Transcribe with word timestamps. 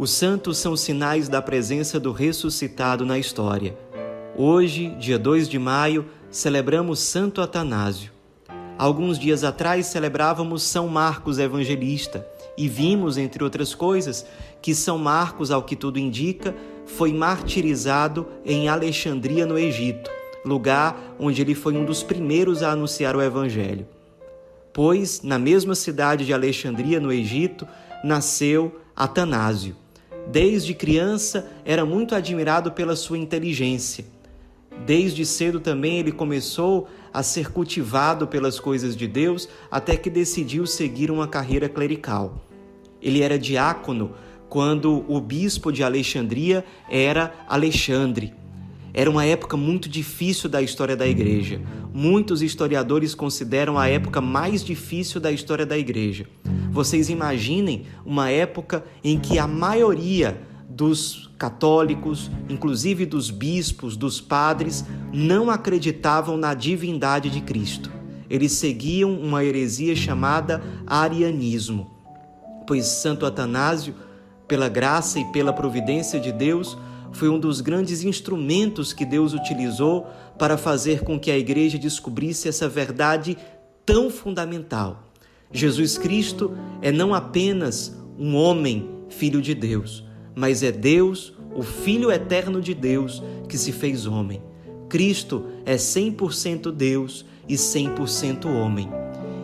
Os 0.00 0.12
santos 0.12 0.56
são 0.56 0.74
sinais 0.76 1.28
da 1.28 1.42
presença 1.42 2.00
do 2.00 2.10
ressuscitado 2.10 3.04
na 3.04 3.18
história. 3.18 3.76
Hoje, 4.34 4.88
dia 4.98 5.18
2 5.18 5.46
de 5.46 5.58
maio, 5.58 6.06
celebramos 6.30 7.00
Santo 7.00 7.42
Atanásio. 7.42 8.10
Alguns 8.78 9.18
dias 9.18 9.44
atrás 9.44 9.84
celebrávamos 9.88 10.62
São 10.62 10.88
Marcos 10.88 11.38
Evangelista 11.38 12.26
e 12.56 12.66
vimos, 12.66 13.18
entre 13.18 13.44
outras 13.44 13.74
coisas, 13.74 14.24
que 14.62 14.74
São 14.74 14.96
Marcos, 14.96 15.50
ao 15.50 15.62
que 15.62 15.76
tudo 15.76 15.98
indica, 15.98 16.54
foi 16.86 17.12
martirizado 17.12 18.26
em 18.42 18.70
Alexandria, 18.70 19.44
no 19.44 19.58
Egito, 19.58 20.10
lugar 20.42 20.98
onde 21.18 21.42
ele 21.42 21.54
foi 21.54 21.76
um 21.76 21.84
dos 21.84 22.02
primeiros 22.02 22.62
a 22.62 22.72
anunciar 22.72 23.14
o 23.14 23.20
Evangelho. 23.20 23.86
Pois, 24.72 25.20
na 25.20 25.38
mesma 25.38 25.74
cidade 25.74 26.24
de 26.24 26.32
Alexandria, 26.32 26.98
no 26.98 27.12
Egito, 27.12 27.68
nasceu 28.02 28.80
Atanásio. 28.96 29.76
Desde 30.30 30.74
criança 30.74 31.50
era 31.64 31.84
muito 31.84 32.14
admirado 32.14 32.70
pela 32.70 32.94
sua 32.94 33.18
inteligência. 33.18 34.04
Desde 34.86 35.26
cedo 35.26 35.58
também 35.58 35.98
ele 35.98 36.12
começou 36.12 36.88
a 37.12 37.20
ser 37.20 37.50
cultivado 37.50 38.28
pelas 38.28 38.60
coisas 38.60 38.96
de 38.96 39.08
Deus 39.08 39.48
até 39.68 39.96
que 39.96 40.08
decidiu 40.08 40.66
seguir 40.66 41.10
uma 41.10 41.26
carreira 41.26 41.68
clerical. 41.68 42.46
Ele 43.02 43.22
era 43.22 43.36
diácono 43.36 44.12
quando 44.48 45.04
o 45.08 45.20
bispo 45.20 45.72
de 45.72 45.82
Alexandria 45.82 46.64
era 46.88 47.34
Alexandre. 47.48 48.32
Era 48.94 49.10
uma 49.10 49.24
época 49.24 49.56
muito 49.56 49.88
difícil 49.88 50.48
da 50.48 50.62
história 50.62 50.96
da 50.96 51.08
igreja. 51.08 51.60
Muitos 51.92 52.40
historiadores 52.40 53.16
consideram 53.16 53.76
a 53.76 53.88
época 53.88 54.20
mais 54.20 54.62
difícil 54.62 55.20
da 55.20 55.32
história 55.32 55.66
da 55.66 55.76
igreja. 55.76 56.26
Vocês 56.70 57.10
imaginem 57.10 57.86
uma 58.04 58.30
época 58.30 58.84
em 59.02 59.18
que 59.18 59.38
a 59.38 59.46
maioria 59.46 60.40
dos 60.68 61.30
católicos, 61.36 62.30
inclusive 62.48 63.04
dos 63.04 63.28
bispos, 63.28 63.96
dos 63.96 64.20
padres, 64.20 64.84
não 65.12 65.50
acreditavam 65.50 66.36
na 66.36 66.54
divindade 66.54 67.28
de 67.28 67.40
Cristo. 67.40 67.90
Eles 68.28 68.52
seguiam 68.52 69.12
uma 69.12 69.44
heresia 69.44 69.96
chamada 69.96 70.62
arianismo. 70.86 71.90
Pois 72.66 72.86
Santo 72.86 73.26
Atanásio, 73.26 73.94
pela 74.46 74.68
graça 74.68 75.18
e 75.18 75.24
pela 75.32 75.52
providência 75.52 76.20
de 76.20 76.30
Deus, 76.30 76.78
foi 77.10 77.28
um 77.28 77.40
dos 77.40 77.60
grandes 77.60 78.04
instrumentos 78.04 78.92
que 78.92 79.04
Deus 79.04 79.34
utilizou 79.34 80.06
para 80.38 80.56
fazer 80.56 81.02
com 81.02 81.18
que 81.18 81.32
a 81.32 81.36
igreja 81.36 81.76
descobrisse 81.76 82.48
essa 82.48 82.68
verdade 82.68 83.36
tão 83.84 84.08
fundamental. 84.08 85.09
Jesus 85.52 85.98
Cristo 85.98 86.56
é 86.80 86.92
não 86.92 87.12
apenas 87.12 87.96
um 88.18 88.36
homem, 88.36 88.88
filho 89.08 89.42
de 89.42 89.54
Deus, 89.54 90.04
mas 90.34 90.62
é 90.62 90.70
Deus, 90.70 91.34
o 91.54 91.62
Filho 91.62 92.12
eterno 92.12 92.60
de 92.60 92.72
Deus, 92.72 93.22
que 93.48 93.58
se 93.58 93.72
fez 93.72 94.06
homem. 94.06 94.40
Cristo 94.88 95.46
é 95.66 95.74
100% 95.74 96.70
Deus 96.70 97.24
e 97.48 97.54
100% 97.54 98.46
homem. 98.46 98.88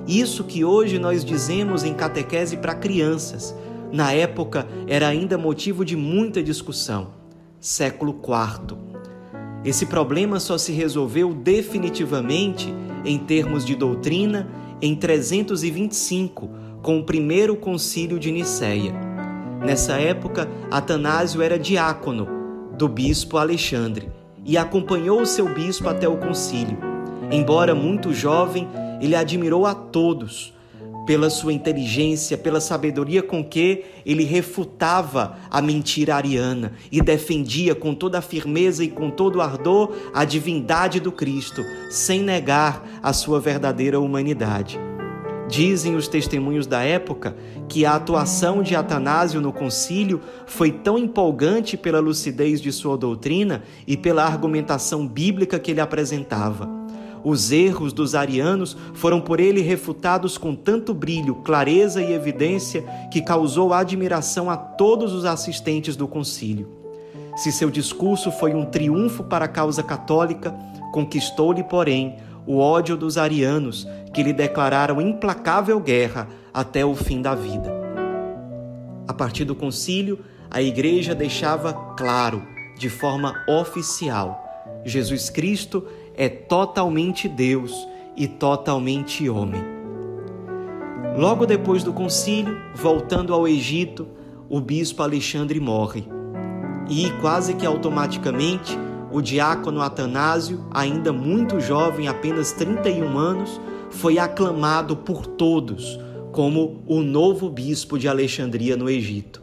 Isso 0.06 0.44
que 0.44 0.64
hoje 0.64 0.98
nós 0.98 1.24
dizemos 1.24 1.82
em 1.82 1.92
catequese 1.92 2.56
para 2.56 2.74
crianças, 2.74 3.54
na 3.92 4.12
época 4.12 4.68
era 4.86 5.08
ainda 5.08 5.36
motivo 5.36 5.84
de 5.84 5.96
muita 5.96 6.42
discussão 6.42 7.14
século 7.60 8.20
IV. 8.22 8.76
Esse 9.64 9.86
problema 9.86 10.38
só 10.38 10.56
se 10.56 10.70
resolveu 10.70 11.34
definitivamente 11.34 12.72
em 13.04 13.18
termos 13.18 13.64
de 13.64 13.74
doutrina 13.74 14.48
em 14.80 14.94
325, 14.94 16.50
com 16.82 16.98
o 16.98 17.04
primeiro 17.04 17.56
concílio 17.56 18.18
de 18.18 18.30
Nicéia. 18.30 18.92
Nessa 19.64 19.94
época, 19.94 20.48
Atanásio 20.70 21.42
era 21.42 21.58
diácono 21.58 22.28
do 22.76 22.88
bispo 22.88 23.38
Alexandre 23.38 24.10
e 24.44 24.56
acompanhou 24.56 25.20
o 25.20 25.26
seu 25.26 25.52
bispo 25.52 25.88
até 25.88 26.08
o 26.08 26.18
concílio. 26.18 26.78
Embora 27.30 27.74
muito 27.74 28.12
jovem, 28.12 28.68
ele 29.00 29.16
admirou 29.16 29.66
a 29.66 29.74
todos 29.74 30.55
pela 31.06 31.30
sua 31.30 31.52
inteligência, 31.52 32.36
pela 32.36 32.60
sabedoria 32.60 33.22
com 33.22 33.42
que 33.42 33.84
ele 34.04 34.24
refutava 34.24 35.38
a 35.48 35.62
mentira 35.62 36.16
ariana 36.16 36.72
e 36.90 37.00
defendia 37.00 37.74
com 37.74 37.94
toda 37.94 38.18
a 38.18 38.22
firmeza 38.22 38.82
e 38.82 38.88
com 38.88 39.08
todo 39.08 39.36
o 39.36 39.40
ardor 39.40 39.92
a 40.12 40.24
divindade 40.24 40.98
do 40.98 41.12
Cristo, 41.12 41.64
sem 41.88 42.22
negar 42.22 42.84
a 43.02 43.12
sua 43.12 43.38
verdadeira 43.38 44.00
humanidade. 44.00 44.78
Dizem 45.48 45.94
os 45.94 46.08
testemunhos 46.08 46.66
da 46.66 46.82
época 46.82 47.36
que 47.68 47.86
a 47.86 47.94
atuação 47.94 48.64
de 48.64 48.74
Atanásio 48.74 49.40
no 49.40 49.52
concílio 49.52 50.20
foi 50.44 50.72
tão 50.72 50.98
empolgante 50.98 51.76
pela 51.76 52.00
lucidez 52.00 52.60
de 52.60 52.72
sua 52.72 52.96
doutrina 52.96 53.62
e 53.86 53.96
pela 53.96 54.24
argumentação 54.24 55.06
bíblica 55.06 55.58
que 55.60 55.70
ele 55.70 55.80
apresentava 55.80 56.75
os 57.28 57.50
erros 57.50 57.92
dos 57.92 58.14
arianos 58.14 58.76
foram 58.94 59.20
por 59.20 59.40
ele 59.40 59.60
refutados 59.60 60.38
com 60.38 60.54
tanto 60.54 60.94
brilho, 60.94 61.34
clareza 61.34 62.00
e 62.00 62.12
evidência 62.12 62.82
que 63.10 63.20
causou 63.20 63.72
admiração 63.72 64.48
a 64.48 64.56
todos 64.56 65.12
os 65.12 65.24
assistentes 65.24 65.96
do 65.96 66.06
concílio. 66.06 66.68
Se 67.34 67.50
seu 67.50 67.68
discurso 67.68 68.30
foi 68.30 68.54
um 68.54 68.64
triunfo 68.64 69.24
para 69.24 69.46
a 69.46 69.48
causa 69.48 69.82
católica, 69.82 70.54
conquistou-lhe, 70.92 71.64
porém, 71.64 72.14
o 72.46 72.58
ódio 72.58 72.96
dos 72.96 73.18
arianos, 73.18 73.88
que 74.14 74.22
lhe 74.22 74.32
declararam 74.32 75.00
implacável 75.00 75.80
guerra 75.80 76.28
até 76.54 76.86
o 76.86 76.94
fim 76.94 77.20
da 77.20 77.34
vida. 77.34 77.74
A 79.08 79.12
partir 79.12 79.44
do 79.44 79.56
concílio, 79.56 80.20
a 80.48 80.62
igreja 80.62 81.12
deixava 81.12 81.72
claro, 81.96 82.40
de 82.78 82.88
forma 82.88 83.34
oficial, 83.48 84.46
Jesus 84.86 85.28
Cristo 85.28 85.84
é 86.16 86.28
totalmente 86.28 87.28
Deus 87.28 87.86
e 88.16 88.26
totalmente 88.26 89.28
homem. 89.28 89.62
Logo 91.16 91.46
depois 91.46 91.82
do 91.84 91.92
concílio, 91.92 92.56
voltando 92.74 93.32
ao 93.32 93.46
Egito, 93.46 94.06
o 94.48 94.60
bispo 94.60 95.02
Alexandre 95.02 95.60
morre. 95.60 96.04
E 96.88 97.10
quase 97.20 97.54
que 97.54 97.66
automaticamente, 97.66 98.78
o 99.10 99.20
diácono 99.20 99.80
Atanásio, 99.82 100.64
ainda 100.70 101.12
muito 101.12 101.60
jovem, 101.60 102.08
apenas 102.08 102.52
31 102.52 103.18
anos, 103.18 103.60
foi 103.90 104.18
aclamado 104.18 104.96
por 104.96 105.26
todos 105.26 105.98
como 106.32 106.82
o 106.86 107.00
novo 107.00 107.48
bispo 107.48 107.98
de 107.98 108.08
Alexandria 108.08 108.76
no 108.76 108.90
Egito. 108.90 109.42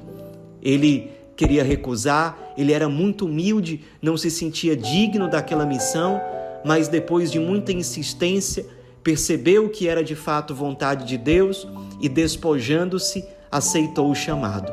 Ele 0.62 1.10
queria 1.36 1.64
recusar, 1.64 2.38
ele 2.56 2.72
era 2.72 2.88
muito 2.88 3.26
humilde, 3.26 3.82
não 4.00 4.16
se 4.16 4.30
sentia 4.30 4.78
digno 4.78 5.28
daquela 5.28 5.66
missão, 5.66 6.22
mas 6.66 6.88
depois 6.88 7.32
de 7.32 7.40
muita 7.40 7.72
insistência, 7.72 8.66
percebeu 9.04 9.70
que 9.70 9.88
era 9.88 10.04
de 10.04 10.16
fato 10.16 10.56
vontade 10.56 11.06
de 11.06 11.18
Deus 11.18 11.68
e, 12.00 12.08
despojando-se, 12.08 13.24
aceitou 13.52 14.10
o 14.10 14.16
chamado. 14.16 14.72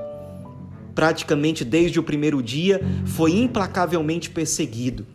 Praticamente 0.95 1.65
desde 1.65 1.99
o 1.99 2.03
primeiro 2.03 2.43
dia, 2.43 2.81
foi 3.07 3.33
implacavelmente 3.33 4.31
perseguido. 4.31 5.07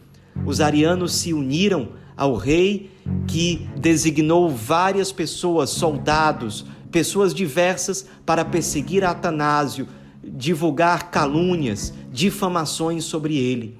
Os 0.45 0.59
arianos 0.59 1.15
se 1.15 1.33
uniram 1.33 1.89
ao 2.15 2.35
rei 2.35 2.91
que 3.27 3.67
designou 3.77 4.49
várias 4.49 5.11
pessoas, 5.11 5.69
soldados, 5.69 6.65
pessoas 6.91 7.33
diversas 7.33 8.07
para 8.25 8.45
perseguir 8.45 9.03
Atanásio, 9.03 9.87
divulgar 10.23 11.11
calúnias, 11.11 11.93
difamações 12.11 13.03
sobre 13.03 13.37
ele. 13.37 13.77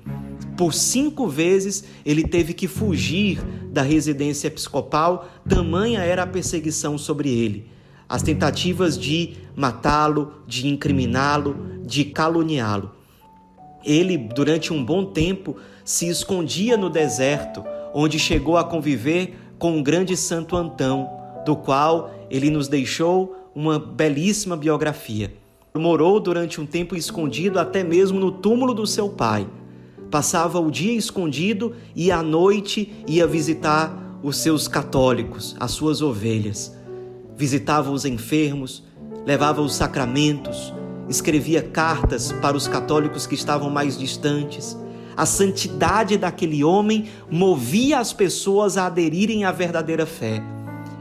Por 0.57 0.73
cinco 0.73 1.27
vezes 1.27 1.83
ele 2.05 2.23
teve 2.23 2.53
que 2.53 2.67
fugir 2.67 3.41
da 3.71 3.81
residência 3.81 4.47
episcopal, 4.47 5.27
tamanha 5.47 5.99
era 5.99 6.23
a 6.23 6.27
perseguição 6.27 6.97
sobre 6.97 7.29
ele. 7.29 7.69
As 8.07 8.21
tentativas 8.21 8.97
de 8.97 9.35
matá-lo, 9.55 10.33
de 10.47 10.67
incriminá-lo, 10.67 11.81
de 11.83 12.05
caluniá-lo. 12.05 12.91
Ele, 13.83 14.17
durante 14.17 14.71
um 14.71 14.83
bom 14.83 15.05
tempo, 15.05 15.57
se 15.83 16.07
escondia 16.07 16.77
no 16.77 16.89
deserto, 16.89 17.63
onde 17.93 18.17
chegou 18.17 18.57
a 18.57 18.63
conviver 18.63 19.35
com 19.59 19.77
o 19.77 19.83
grande 19.83 20.15
Santo 20.15 20.55
Antão, 20.55 21.09
do 21.45 21.55
qual 21.55 22.11
ele 22.29 22.49
nos 22.49 22.67
deixou 22.67 23.49
uma 23.53 23.77
belíssima 23.77 24.55
biografia. 24.55 25.33
Morou 25.75 26.19
durante 26.19 26.61
um 26.61 26.65
tempo 26.65 26.95
escondido 26.95 27.59
até 27.59 27.83
mesmo 27.83 28.19
no 28.19 28.31
túmulo 28.31 28.73
do 28.73 28.87
seu 28.87 29.09
pai 29.09 29.45
passava 30.15 30.61
o 30.61 30.71
dia 30.71 30.93
escondido 30.93 31.75
e 31.93 32.09
à 32.09 32.23
noite 32.23 32.89
ia 33.05 33.27
visitar 33.27 34.17
os 34.23 34.37
seus 34.37 34.65
católicos, 34.65 35.57
as 35.59 35.71
suas 35.71 36.01
ovelhas. 36.01 36.73
Visitava 37.35 37.91
os 37.91 38.05
enfermos, 38.05 38.81
levava 39.25 39.61
os 39.61 39.75
sacramentos, 39.75 40.73
escrevia 41.09 41.61
cartas 41.61 42.31
para 42.31 42.55
os 42.55 42.65
católicos 42.65 43.27
que 43.27 43.35
estavam 43.35 43.69
mais 43.69 43.97
distantes. 43.97 44.77
A 45.17 45.25
santidade 45.25 46.17
daquele 46.17 46.63
homem 46.63 47.07
movia 47.29 47.99
as 47.99 48.13
pessoas 48.13 48.77
a 48.77 48.85
aderirem 48.85 49.43
à 49.43 49.51
verdadeira 49.51 50.05
fé. 50.05 50.41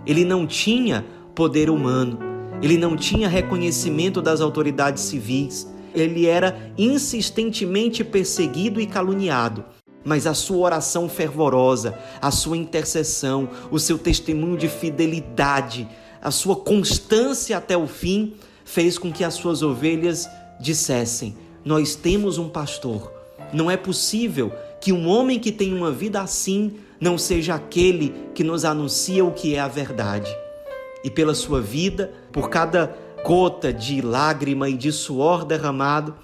Ele 0.04 0.24
não 0.24 0.44
tinha 0.44 1.06
poder 1.36 1.70
humano, 1.70 2.18
ele 2.60 2.76
não 2.76 2.96
tinha 2.96 3.28
reconhecimento 3.28 4.20
das 4.20 4.40
autoridades 4.40 5.04
civis, 5.04 5.72
ele 5.94 6.26
era 6.26 6.72
insistentemente 6.76 8.02
perseguido 8.02 8.80
e 8.80 8.86
caluniado. 8.86 9.64
Mas 10.04 10.26
a 10.26 10.34
sua 10.34 10.58
oração 10.58 11.08
fervorosa, 11.08 11.98
a 12.20 12.30
sua 12.30 12.56
intercessão, 12.56 13.48
o 13.70 13.78
seu 13.78 13.96
testemunho 13.96 14.56
de 14.56 14.68
fidelidade, 14.68 15.88
a 16.20 16.30
sua 16.30 16.56
constância 16.56 17.56
até 17.56 17.76
o 17.76 17.86
fim, 17.86 18.34
fez 18.64 18.98
com 18.98 19.12
que 19.12 19.24
as 19.24 19.34
suas 19.34 19.62
ovelhas 19.62 20.28
dissessem: 20.60 21.36
Nós 21.64 21.94
temos 21.94 22.36
um 22.36 22.48
pastor. 22.48 23.12
Não 23.52 23.70
é 23.70 23.76
possível 23.76 24.52
que 24.80 24.92
um 24.92 25.08
homem 25.08 25.38
que 25.38 25.52
tem 25.52 25.72
uma 25.72 25.90
vida 25.90 26.20
assim 26.20 26.74
não 27.00 27.16
seja 27.16 27.54
aquele 27.54 28.14
que 28.34 28.44
nos 28.44 28.64
anuncia 28.64 29.24
o 29.24 29.32
que 29.32 29.54
é 29.54 29.60
a 29.60 29.68
verdade. 29.68 30.34
E 31.02 31.10
pela 31.10 31.34
sua 31.34 31.60
vida, 31.60 32.12
por 32.32 32.48
cada 32.48 32.96
gota 33.24 33.72
de 33.72 34.02
lágrima 34.02 34.68
e 34.68 34.76
de 34.76 34.92
suor 34.92 35.46
derramado, 35.46 36.14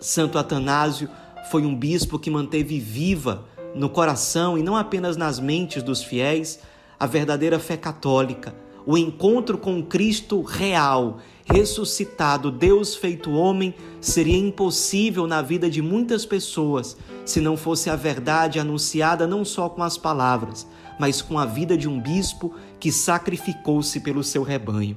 Santo 0.00 0.38
Atanásio 0.38 1.06
foi 1.50 1.66
um 1.66 1.76
bispo 1.76 2.18
que 2.18 2.30
manteve 2.30 2.80
viva 2.80 3.44
no 3.74 3.90
coração 3.90 4.56
e 4.56 4.62
não 4.62 4.74
apenas 4.74 5.18
nas 5.18 5.38
mentes 5.38 5.82
dos 5.82 6.02
fiéis 6.02 6.60
a 6.98 7.06
verdadeira 7.06 7.58
fé 7.58 7.76
católica, 7.76 8.54
o 8.86 8.96
encontro 8.96 9.58
com 9.58 9.82
Cristo 9.82 10.40
real, 10.40 11.18
ressuscitado, 11.44 12.50
Deus 12.50 12.94
feito 12.94 13.30
homem, 13.30 13.74
seria 14.00 14.38
impossível 14.38 15.26
na 15.26 15.42
vida 15.42 15.68
de 15.68 15.82
muitas 15.82 16.24
pessoas 16.24 16.96
se 17.26 17.38
não 17.38 17.54
fosse 17.54 17.90
a 17.90 17.96
verdade 17.96 18.58
anunciada 18.58 19.26
não 19.26 19.44
só 19.44 19.68
com 19.68 19.82
as 19.82 19.98
palavras, 19.98 20.66
mas 20.98 21.20
com 21.20 21.38
a 21.38 21.44
vida 21.44 21.76
de 21.76 21.86
um 21.86 22.00
bispo 22.00 22.54
que 22.80 22.90
sacrificou-se 22.90 24.00
pelo 24.00 24.24
seu 24.24 24.42
rebanho 24.42 24.96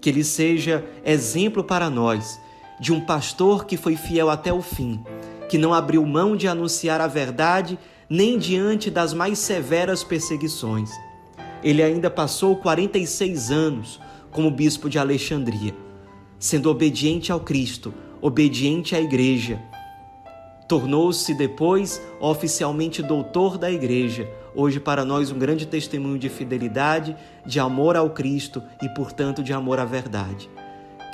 que 0.00 0.08
ele 0.08 0.24
seja 0.24 0.84
exemplo 1.04 1.64
para 1.64 1.90
nós 1.90 2.40
de 2.80 2.92
um 2.92 3.00
pastor 3.00 3.64
que 3.64 3.76
foi 3.76 3.96
fiel 3.96 4.30
até 4.30 4.52
o 4.52 4.62
fim, 4.62 5.00
que 5.48 5.58
não 5.58 5.74
abriu 5.74 6.04
mão 6.06 6.36
de 6.36 6.46
anunciar 6.46 7.00
a 7.00 7.06
verdade 7.06 7.78
nem 8.08 8.38
diante 8.38 8.90
das 8.90 9.12
mais 9.12 9.38
severas 9.38 10.04
perseguições. 10.04 10.90
Ele 11.62 11.82
ainda 11.82 12.08
passou 12.08 12.56
46 12.56 13.50
anos 13.50 14.00
como 14.30 14.50
bispo 14.50 14.88
de 14.88 14.98
Alexandria, 14.98 15.74
sendo 16.38 16.70
obediente 16.70 17.32
ao 17.32 17.40
Cristo, 17.40 17.92
obediente 18.20 18.94
à 18.94 19.00
Igreja. 19.00 19.60
Tornou-se 20.68 21.32
depois 21.32 22.00
oficialmente 22.20 23.02
doutor 23.02 23.56
da 23.56 23.70
Igreja, 23.70 24.28
hoje 24.54 24.78
para 24.78 25.02
nós 25.02 25.30
um 25.30 25.38
grande 25.38 25.66
testemunho 25.66 26.18
de 26.18 26.28
fidelidade, 26.28 27.16
de 27.46 27.58
amor 27.58 27.96
ao 27.96 28.10
Cristo 28.10 28.62
e, 28.82 28.88
portanto, 28.90 29.42
de 29.42 29.54
amor 29.54 29.78
à 29.78 29.86
verdade. 29.86 30.50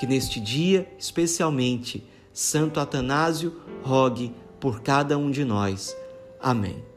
Que 0.00 0.08
neste 0.08 0.40
dia, 0.40 0.88
especialmente, 0.98 2.04
Santo 2.32 2.80
Atanásio 2.80 3.60
rogue 3.84 4.34
por 4.58 4.80
cada 4.80 5.16
um 5.16 5.30
de 5.30 5.44
nós. 5.44 5.96
Amém. 6.40 6.93